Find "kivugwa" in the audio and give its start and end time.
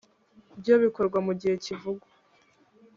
1.63-2.07